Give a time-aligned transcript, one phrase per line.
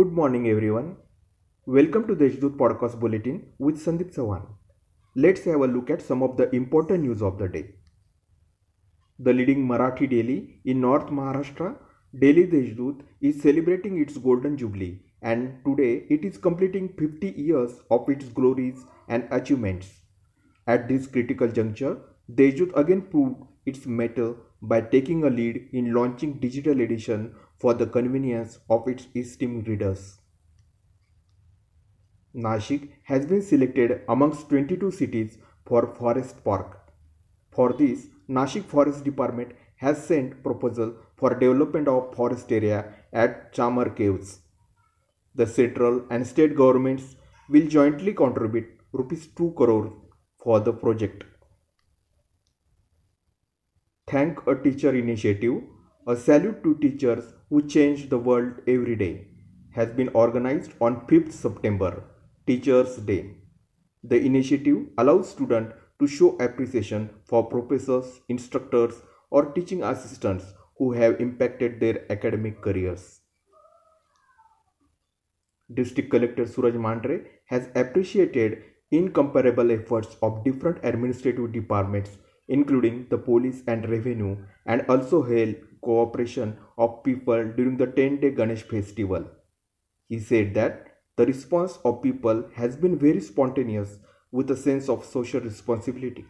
[0.00, 0.96] Good morning, everyone.
[1.66, 2.28] Welcome to the
[2.60, 4.44] Podcast Bulletin with Sandeep Sawan.
[5.14, 7.64] Let's have a look at some of the important news of the day.
[9.18, 11.76] The leading Marathi daily in North Maharashtra,
[12.18, 18.08] Daily Deshdoot, is celebrating its golden jubilee, and today it is completing 50 years of
[18.08, 19.90] its glories and achievements.
[20.68, 21.98] At this critical juncture,
[22.32, 27.86] Deshdoot again proved its mettle by taking a lead in launching digital edition for the
[27.86, 30.18] convenience of its esteemed readers.
[32.34, 36.78] Nashik has been selected amongst 22 cities for Forest Park.
[37.50, 43.96] For this, Nashik Forest Department has sent proposal for development of forest area at Chamar
[43.96, 44.40] Caves.
[45.34, 47.16] The central and state governments
[47.48, 49.92] will jointly contribute rupees 2 crore
[50.42, 51.24] for the project.
[54.06, 55.62] Thank a Teacher initiative,
[56.06, 59.26] a salute to teachers who change the world every day,
[59.72, 62.04] has been organized on 5th September,
[62.46, 63.36] Teachers' Day.
[64.02, 68.94] The initiative allows students to show appreciation for professors, instructors,
[69.30, 70.44] or teaching assistants
[70.78, 73.20] who have impacted their academic careers.
[75.72, 82.16] District Collector Suraj Mandhare has appreciated incomparable efforts of different administrative departments
[82.58, 88.64] including the police and revenue, and also hailed cooperation of people during the 10-day Ganesh
[88.64, 89.24] festival.
[90.08, 93.96] He said that the response of people has been very spontaneous
[94.32, 96.24] with a sense of social responsibility.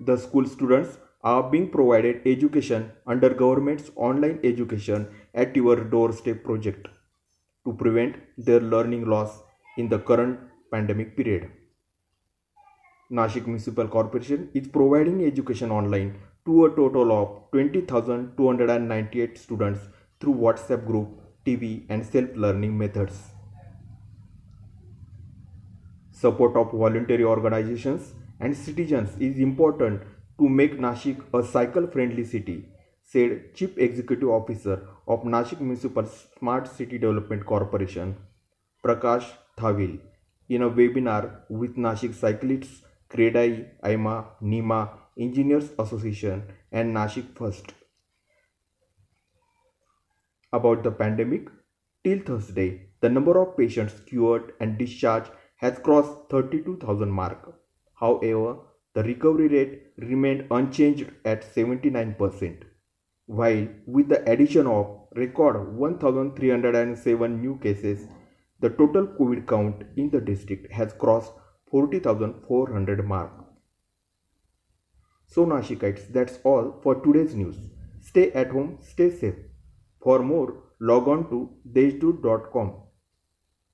[0.00, 6.88] The school students are being provided education under government's online education at your doorstep project
[7.66, 9.42] to prevent their learning loss
[9.76, 10.40] in the current
[10.72, 11.50] pandemic period.
[13.10, 19.80] Nashik Municipal Corporation is providing education online to a total of 20,298 students
[20.20, 21.08] through WhatsApp group,
[21.44, 23.32] TV and self-learning methods.
[26.12, 30.02] Support of voluntary organizations and citizens is important
[30.38, 32.68] to make Nashik a cycle-friendly city,
[33.02, 36.06] said Chief Executive Officer of Nashik Municipal
[36.38, 38.16] Smart City Development Corporation,
[38.84, 39.26] Prakash
[39.58, 39.98] Thavil,
[40.48, 47.72] in a webinar with Nashik cyclists Credai, IMA, NIMA, Engineers Association and Nashik First.
[50.52, 51.48] About the pandemic,
[52.04, 57.52] till Thursday, the number of patients cured and discharged has crossed 32,000 mark.
[57.94, 58.58] However,
[58.94, 62.62] the recovery rate remained unchanged at 79%,
[63.26, 68.06] while with the addition of record 1,307 new cases,
[68.60, 71.32] the total COVID count in the district has crossed
[71.70, 73.32] 40,400 mark.
[75.26, 77.56] So Nashikites, that's all for today's news.
[78.00, 79.36] Stay at home, stay safe.
[80.02, 82.74] For more, log on to deshdoot.com.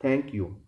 [0.00, 0.65] Thank you.